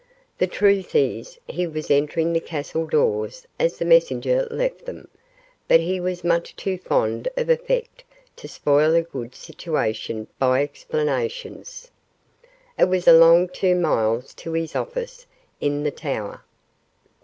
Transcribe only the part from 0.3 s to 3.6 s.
The truth is, he was entering the castle doors